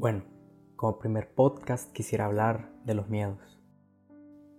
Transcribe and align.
Bueno, 0.00 0.22
como 0.76 0.98
primer 0.98 1.34
podcast 1.34 1.92
quisiera 1.92 2.24
hablar 2.24 2.72
de 2.86 2.94
los 2.94 3.10
miedos. 3.10 3.60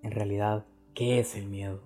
En 0.04 0.12
realidad, 0.12 0.68
¿qué 0.94 1.18
es 1.18 1.36
el 1.36 1.48
miedo? 1.48 1.82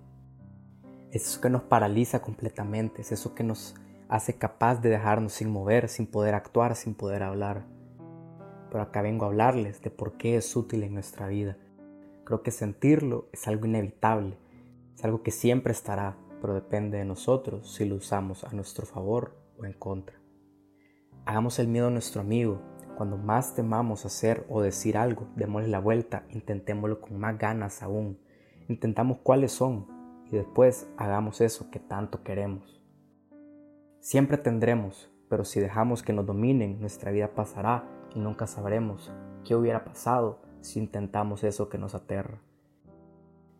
Es 1.10 1.26
eso 1.26 1.40
que 1.40 1.48
nos 1.48 1.62
paraliza 1.62 2.20
completamente, 2.20 3.00
es 3.00 3.12
eso 3.12 3.34
que 3.34 3.44
nos 3.44 3.74
hace 4.10 4.36
capaz 4.36 4.82
de 4.82 4.90
dejarnos 4.90 5.32
sin 5.32 5.48
mover, 5.48 5.88
sin 5.88 6.06
poder 6.06 6.34
actuar, 6.34 6.76
sin 6.76 6.94
poder 6.94 7.22
hablar. 7.22 7.64
Pero 8.70 8.82
acá 8.82 9.00
vengo 9.00 9.24
a 9.24 9.28
hablarles 9.28 9.80
de 9.80 9.88
por 9.88 10.18
qué 10.18 10.36
es 10.36 10.54
útil 10.54 10.82
en 10.82 10.92
nuestra 10.92 11.26
vida. 11.26 11.56
Creo 12.24 12.42
que 12.42 12.50
sentirlo 12.50 13.30
es 13.32 13.48
algo 13.48 13.64
inevitable, 13.64 14.36
es 14.94 15.02
algo 15.02 15.22
que 15.22 15.30
siempre 15.30 15.72
estará, 15.72 16.18
pero 16.42 16.52
depende 16.52 16.98
de 16.98 17.06
nosotros 17.06 17.72
si 17.72 17.86
lo 17.86 17.94
usamos 17.94 18.44
a 18.44 18.52
nuestro 18.52 18.84
favor 18.84 19.34
o 19.58 19.64
en 19.64 19.72
contra. 19.72 20.20
Hagamos 21.24 21.58
el 21.58 21.68
miedo 21.68 21.88
nuestro 21.88 22.20
amigo, 22.20 22.60
cuando 22.96 23.16
más 23.16 23.54
temamos 23.54 24.04
hacer 24.06 24.44
o 24.48 24.62
decir 24.62 24.96
algo, 24.96 25.28
démosle 25.36 25.68
la 25.68 25.78
vuelta, 25.78 26.24
intentémoslo 26.30 27.00
con 27.00 27.18
más 27.18 27.38
ganas 27.38 27.82
aún. 27.82 28.18
Intentamos 28.68 29.18
cuáles 29.18 29.52
son 29.52 29.86
y 30.30 30.36
después 30.36 30.88
hagamos 30.96 31.40
eso 31.40 31.70
que 31.70 31.78
tanto 31.78 32.24
queremos. 32.24 32.82
Siempre 34.00 34.38
tendremos, 34.38 35.10
pero 35.28 35.44
si 35.44 35.60
dejamos 35.60 36.02
que 36.02 36.12
nos 36.12 36.26
dominen, 36.26 36.80
nuestra 36.80 37.10
vida 37.10 37.34
pasará 37.34 37.88
y 38.14 38.18
nunca 38.18 38.46
sabremos 38.46 39.12
qué 39.44 39.54
hubiera 39.54 39.84
pasado 39.84 40.40
si 40.60 40.78
intentamos 40.80 41.44
eso 41.44 41.68
que 41.68 41.78
nos 41.78 41.94
aterra. 41.94 42.40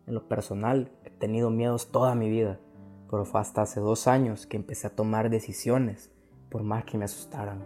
En 0.05 0.13
lo 0.13 0.27
personal, 0.27 0.91
he 1.03 1.09
tenido 1.09 1.49
miedos 1.49 1.91
toda 1.91 2.15
mi 2.15 2.29
vida, 2.29 2.59
pero 3.09 3.25
fue 3.25 3.41
hasta 3.41 3.61
hace 3.61 3.79
dos 3.79 4.07
años 4.07 4.47
que 4.47 4.57
empecé 4.57 4.87
a 4.87 4.95
tomar 4.95 5.29
decisiones, 5.29 6.11
por 6.49 6.63
más 6.63 6.85
que 6.85 6.97
me 6.97 7.05
asustaran. 7.05 7.65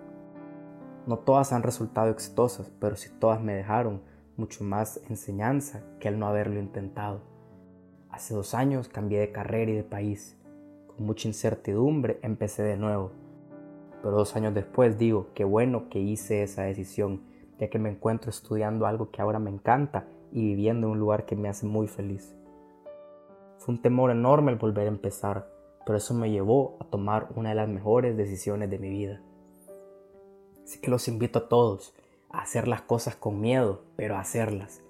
No 1.08 1.18
todas 1.18 1.52
han 1.52 1.64
resultado 1.64 2.12
exitosas, 2.12 2.72
pero 2.80 2.96
sí 2.96 3.10
todas 3.20 3.42
me 3.42 3.54
dejaron 3.54 4.02
mucho 4.38 4.64
más 4.64 5.02
enseñanza 5.10 5.84
que 6.00 6.08
el 6.08 6.20
no 6.20 6.28
haberlo 6.28 6.60
intentado. 6.60 7.22
Hace 8.12 8.36
dos 8.36 8.54
años 8.54 8.88
cambié 8.88 9.20
de 9.20 9.32
carrera 9.32 9.72
y 9.72 9.76
de 9.76 9.84
país. 9.84 10.38
Con 10.88 11.06
mucha 11.06 11.28
incertidumbre 11.28 12.20
empecé 12.22 12.62
de 12.62 12.78
nuevo. 12.78 13.12
Pero 14.02 14.16
dos 14.16 14.36
años 14.36 14.54
después 14.54 15.00
digo, 15.00 15.30
qué 15.34 15.44
bueno 15.44 15.90
que 15.90 16.00
hice 16.00 16.44
esa 16.44 16.64
decisión, 16.64 17.22
ya 17.58 17.70
que 17.70 17.80
me 17.80 17.90
encuentro 17.90 18.30
estudiando 18.30 18.86
algo 18.86 19.10
que 19.10 19.22
ahora 19.22 19.40
me 19.40 19.50
encanta 19.50 20.06
y 20.32 20.42
viviendo 20.42 20.88
en 20.88 20.94
un 20.94 21.00
lugar 21.00 21.26
que 21.26 21.36
me 21.36 21.50
hace 21.50 21.66
muy 21.66 21.88
feliz. 21.88 22.36
Fue 23.58 23.74
un 23.74 23.82
temor 23.82 24.12
enorme 24.12 24.52
el 24.52 24.58
volver 24.58 24.86
a 24.86 24.92
empezar, 24.92 25.48
pero 25.86 25.98
eso 25.98 26.14
me 26.14 26.30
llevó 26.30 26.78
a 26.80 26.86
tomar 26.86 27.30
una 27.36 27.50
de 27.50 27.56
las 27.56 27.70
mejores 27.70 28.18
decisiones 28.18 28.70
de 28.70 28.80
mi 28.80 28.90
vida. 28.90 29.22
Así 30.72 30.80
que 30.80 30.90
los 30.90 31.10
invito 31.10 31.40
a 31.40 31.50
todos 31.50 31.94
a 32.30 32.44
hacer 32.44 32.70
las 32.70 32.82
cosas 32.82 33.18
con 33.18 33.42
miedo, 33.42 33.84
pero 33.98 34.16
a 34.16 34.22
hacerlas. 34.22 34.82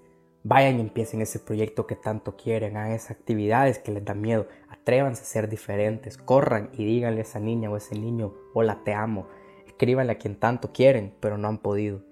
Vayan 0.44 0.78
y 0.78 0.80
empiecen 0.80 1.20
ese 1.20 1.40
proyecto 1.40 1.88
que 1.88 1.96
tanto 1.96 2.36
quieren, 2.36 2.76
hagan 2.76 2.92
esas 2.92 3.10
actividades 3.10 3.80
que 3.80 3.90
les 3.90 4.04
dan 4.04 4.20
miedo, 4.20 4.46
atrévanse 4.68 5.22
a 5.22 5.24
ser 5.24 5.48
diferentes, 5.48 6.18
corran 6.18 6.70
y 6.72 6.84
díganle 6.84 7.18
a 7.18 7.22
esa 7.22 7.40
niña 7.40 7.68
o 7.68 7.74
a 7.74 7.78
ese 7.78 7.96
niño, 7.98 8.32
hola, 8.54 8.84
te 8.84 8.94
amo. 8.94 9.26
Escríbanle 9.66 10.12
a 10.12 10.18
quien 10.18 10.36
tanto 10.36 10.72
quieren, 10.72 11.16
pero 11.18 11.36
no 11.36 11.48
han 11.48 11.58
podido. 11.58 12.04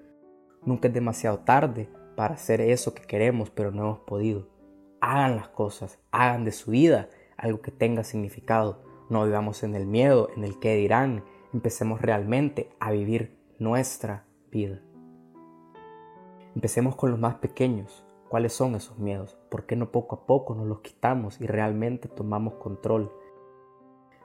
Nunca 0.64 0.88
es 0.88 0.94
demasiado 0.94 1.38
tarde 1.38 1.88
para 2.16 2.34
hacer 2.34 2.60
eso 2.60 2.92
que 2.92 3.02
queremos, 3.02 3.50
pero 3.50 3.70
no 3.70 3.82
hemos 3.82 4.00
podido. 4.00 4.48
Hagan 5.00 5.36
las 5.36 5.46
cosas, 5.46 6.00
hagan 6.10 6.44
de 6.44 6.50
su 6.50 6.72
vida 6.72 7.08
algo 7.36 7.60
que 7.60 7.70
tenga 7.70 8.02
significado. 8.02 8.82
No 9.08 9.24
vivamos 9.24 9.62
en 9.62 9.76
el 9.76 9.86
miedo, 9.86 10.28
en 10.36 10.42
el 10.42 10.58
que 10.58 10.74
dirán. 10.74 11.22
Empecemos 11.52 12.02
realmente 12.02 12.68
a 12.80 12.90
vivir 12.90 13.39
nuestra 13.60 14.24
vida. 14.50 14.80
Empecemos 16.54 16.96
con 16.96 17.10
los 17.10 17.20
más 17.20 17.34
pequeños. 17.36 18.06
¿Cuáles 18.30 18.54
son 18.54 18.74
esos 18.74 18.98
miedos? 18.98 19.36
¿Por 19.50 19.66
qué 19.66 19.76
no 19.76 19.92
poco 19.92 20.16
a 20.16 20.26
poco 20.26 20.54
nos 20.54 20.66
los 20.66 20.80
quitamos 20.80 21.38
y 21.42 21.46
realmente 21.46 22.08
tomamos 22.08 22.54
control? 22.54 23.12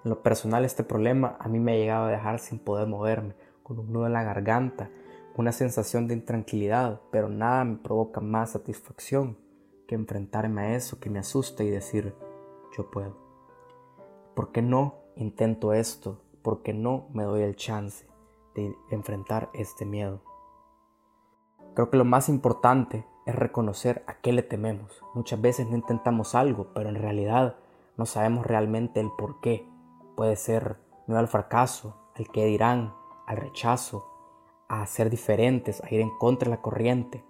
En 0.06 0.10
lo 0.10 0.24
personal 0.24 0.64
este 0.64 0.86
problema 0.86 1.36
a 1.38 1.50
mí 1.50 1.60
me 1.60 1.74
ha 1.74 1.76
llegado 1.76 2.06
a 2.06 2.12
dejar 2.12 2.40
sin 2.40 2.60
poder 2.60 2.88
moverme, 2.88 3.36
con 3.62 3.78
un 3.78 3.92
nudo 3.92 4.06
en 4.06 4.14
la 4.14 4.24
garganta, 4.24 4.90
una 5.36 5.52
sensación 5.52 6.08
de 6.08 6.14
intranquilidad, 6.14 7.02
pero 7.12 7.28
nada 7.28 7.66
me 7.66 7.76
provoca 7.76 8.22
más 8.22 8.52
satisfacción 8.52 9.38
que 9.86 9.96
enfrentarme 9.96 10.62
a 10.62 10.76
eso 10.76 11.02
que 11.02 11.10
me 11.10 11.20
asusta 11.20 11.66
y 11.66 11.70
decir, 11.70 12.16
yo 12.78 12.90
puedo. 12.90 13.18
¿Por 14.34 14.54
qué 14.54 14.62
no 14.62 14.96
intento 15.18 15.74
esto? 15.74 16.22
¿Por 16.42 16.62
qué 16.62 16.74
no 16.74 17.10
me 17.12 17.24
doy 17.24 17.42
el 17.42 17.58
chance? 17.58 18.15
De 18.56 18.76
enfrentar 18.90 19.50
este 19.54 19.86
miedo. 19.86 20.22
Creo 21.76 21.90
que 21.90 21.98
lo 21.98 22.06
más 22.06 22.30
importante 22.30 23.06
es 23.26 23.36
reconocer 23.36 24.04
a 24.08 24.16
qué 24.16 24.32
le 24.32 24.44
tememos. 24.44 25.04
Muchas 25.14 25.42
veces 25.42 25.68
no 25.68 25.76
intentamos 25.76 26.34
algo, 26.36 26.68
pero 26.74 26.90
en 26.90 26.96
realidad 26.96 27.58
no 27.98 28.06
sabemos 28.06 28.46
realmente 28.46 29.00
el 29.00 29.12
por 29.18 29.42
qué. 29.42 29.70
Puede 30.16 30.36
ser 30.38 30.78
miedo 31.08 31.20
al 31.20 31.28
fracaso, 31.28 31.96
al 32.16 32.28
qué 32.30 32.46
dirán, 32.46 32.94
al 33.28 33.38
rechazo, 33.38 34.06
a 34.68 34.86
ser 34.86 35.10
diferentes, 35.10 35.84
a 35.84 35.94
ir 35.94 36.02
en 36.02 36.18
contra 36.18 36.50
de 36.50 36.56
la 36.56 36.62
corriente. 36.62 37.26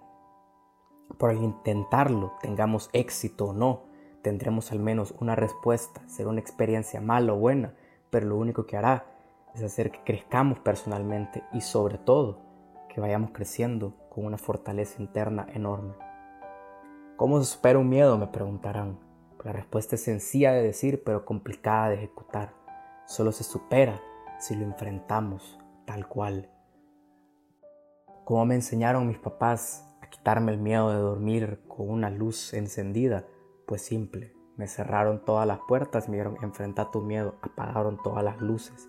Por 1.18 1.34
intentarlo, 1.34 2.34
tengamos 2.40 2.90
éxito 2.92 3.46
o 3.46 3.52
no, 3.52 3.82
tendremos 4.22 4.72
al 4.72 4.80
menos 4.80 5.14
una 5.20 5.34
respuesta, 5.34 6.06
será 6.08 6.28
una 6.28 6.40
experiencia 6.40 7.00
mala 7.00 7.32
o 7.32 7.36
buena, 7.36 7.74
pero 8.10 8.26
lo 8.26 8.36
único 8.36 8.66
que 8.66 8.76
hará 8.76 9.15
es 9.56 9.62
hacer 9.62 9.90
que 9.90 10.02
crezcamos 10.04 10.58
personalmente 10.58 11.42
y 11.52 11.62
sobre 11.62 11.96
todo 11.96 12.38
que 12.88 13.00
vayamos 13.00 13.30
creciendo 13.32 13.94
con 14.10 14.26
una 14.26 14.38
fortaleza 14.38 15.00
interna 15.00 15.46
enorme. 15.52 15.94
¿Cómo 17.16 17.40
se 17.40 17.52
supera 17.54 17.78
un 17.78 17.88
miedo? 17.88 18.18
Me 18.18 18.26
preguntarán. 18.26 18.98
La 19.44 19.52
respuesta 19.52 19.94
es 19.94 20.02
sencilla 20.02 20.52
de 20.52 20.62
decir 20.62 21.02
pero 21.04 21.24
complicada 21.24 21.88
de 21.88 21.96
ejecutar. 21.96 22.52
Solo 23.06 23.32
se 23.32 23.44
supera 23.44 24.00
si 24.38 24.54
lo 24.56 24.64
enfrentamos 24.64 25.58
tal 25.86 26.06
cual. 26.06 26.50
¿Cómo 28.24 28.44
me 28.44 28.56
enseñaron 28.56 29.06
mis 29.06 29.18
papás 29.18 29.88
a 30.02 30.10
quitarme 30.10 30.52
el 30.52 30.58
miedo 30.58 30.90
de 30.90 30.98
dormir 30.98 31.62
con 31.68 31.88
una 31.88 32.10
luz 32.10 32.52
encendida? 32.52 33.24
Pues 33.66 33.82
simple, 33.82 34.34
me 34.56 34.66
cerraron 34.66 35.24
todas 35.24 35.46
las 35.46 35.60
puertas, 35.66 36.08
me 36.08 36.16
dieron 36.16 36.36
enfrentar 36.42 36.90
tu 36.90 37.00
miedo, 37.02 37.36
apagaron 37.40 38.02
todas 38.02 38.24
las 38.24 38.40
luces 38.40 38.88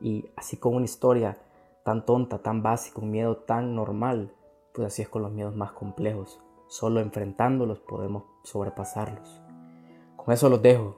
y 0.00 0.28
así 0.36 0.56
con 0.56 0.74
una 0.74 0.84
historia 0.84 1.38
tan 1.84 2.04
tonta, 2.04 2.38
tan 2.38 2.62
básica, 2.62 3.00
un 3.00 3.10
miedo 3.10 3.36
tan 3.36 3.74
normal, 3.74 4.32
pues 4.74 4.88
así 4.88 5.02
es 5.02 5.08
con 5.08 5.22
los 5.22 5.32
miedos 5.32 5.54
más 5.54 5.72
complejos. 5.72 6.40
Solo 6.68 7.00
enfrentándolos 7.00 7.78
podemos 7.80 8.24
sobrepasarlos. 8.42 9.40
Con 10.16 10.34
eso 10.34 10.48
los 10.48 10.60
dejo. 10.60 10.96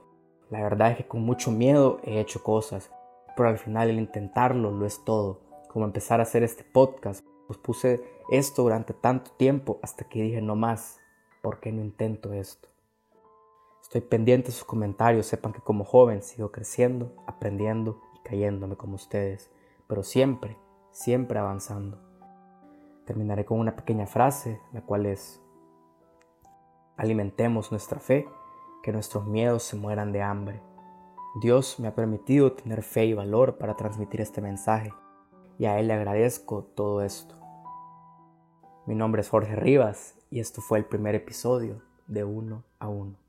La 0.49 0.63
verdad 0.63 0.91
es 0.91 0.97
que 0.97 1.07
con 1.07 1.21
mucho 1.21 1.51
miedo 1.51 1.99
he 2.03 2.19
hecho 2.19 2.41
cosas, 2.41 2.91
pero 3.37 3.49
al 3.49 3.59
final 3.59 3.89
el 3.89 3.99
intentarlo 3.99 4.71
lo 4.71 4.85
es 4.85 5.03
todo. 5.05 5.41
Como 5.67 5.85
empezar 5.85 6.19
a 6.19 6.23
hacer 6.23 6.41
este 6.41 6.63
podcast, 6.63 7.23
pues 7.45 7.59
puse 7.59 8.03
esto 8.31 8.63
durante 8.63 8.93
tanto 8.93 9.31
tiempo 9.31 9.79
hasta 9.83 10.05
que 10.05 10.23
dije 10.23 10.41
no 10.41 10.55
más, 10.55 10.99
¿por 11.43 11.59
qué 11.59 11.71
no 11.71 11.81
intento 11.81 12.33
esto? 12.33 12.67
Estoy 13.83 14.01
pendiente 14.01 14.47
de 14.47 14.53
sus 14.53 14.65
comentarios, 14.65 15.27
sepan 15.27 15.53
que 15.53 15.61
como 15.61 15.83
joven 15.83 16.21
sigo 16.21 16.51
creciendo, 16.51 17.13
aprendiendo 17.27 18.01
cayéndome 18.29 18.75
como 18.75 18.93
ustedes, 18.93 19.49
pero 19.87 20.03
siempre, 20.03 20.55
siempre 20.91 21.39
avanzando. 21.39 21.99
Terminaré 23.05 23.43
con 23.43 23.59
una 23.59 23.75
pequeña 23.75 24.05
frase, 24.05 24.61
la 24.71 24.81
cual 24.81 25.07
es, 25.07 25.41
alimentemos 26.95 27.71
nuestra 27.71 27.99
fe, 27.99 28.27
que 28.83 28.91
nuestros 28.91 29.25
miedos 29.25 29.63
se 29.63 29.75
mueran 29.75 30.11
de 30.11 30.21
hambre. 30.21 30.61
Dios 31.41 31.79
me 31.79 31.87
ha 31.87 31.95
permitido 31.95 32.53
tener 32.53 32.83
fe 32.83 33.05
y 33.05 33.13
valor 33.13 33.57
para 33.57 33.75
transmitir 33.75 34.21
este 34.21 34.41
mensaje 34.41 34.93
y 35.57 35.65
a 35.65 35.79
Él 35.79 35.87
le 35.87 35.93
agradezco 35.93 36.63
todo 36.63 37.01
esto. 37.01 37.35
Mi 38.85 38.93
nombre 38.93 39.21
es 39.21 39.29
Jorge 39.29 39.55
Rivas 39.55 40.15
y 40.29 40.39
esto 40.39 40.61
fue 40.61 40.77
el 40.77 40.85
primer 40.85 41.15
episodio 41.15 41.81
de 42.07 42.23
Uno 42.23 42.63
a 42.77 42.89
Uno. 42.89 43.28